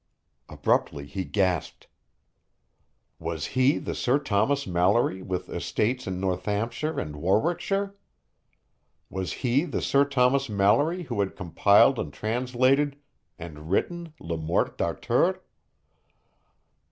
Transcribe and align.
Abruptly 0.49 1.05
he 1.05 1.23
gasped. 1.25 1.85
Was 3.19 3.45
he 3.45 3.77
the 3.77 3.93
Sir 3.93 4.17
Thomas 4.17 4.65
Malory 4.65 5.21
with 5.21 5.47
estates 5.47 6.07
in 6.07 6.19
Northampshire 6.19 6.99
and 6.99 7.17
Warwickshire? 7.17 7.93
Was 9.11 9.31
he 9.45 9.63
the 9.63 9.79
Sir 9.79 10.03
Thomas 10.05 10.49
Malory 10.49 11.03
who 11.03 11.19
had 11.19 11.35
compiled 11.35 11.99
and 11.99 12.11
translated 12.11 12.95
and 13.37 13.69
written 13.69 14.15
Le 14.19 14.37
Morte 14.37 14.75
d'Arthur? 14.75 15.43